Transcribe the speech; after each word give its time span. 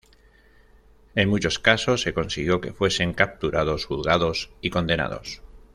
En 1.13 1.29
muchos 1.29 1.59
casos 1.59 2.01
se 2.01 2.15
consiguió 2.15 2.59
que 2.59 2.73
fuesen 2.73 3.13
capturados, 3.13 3.85
juzgados 3.85 4.49
y 4.59 4.71
condenados. 4.71 5.43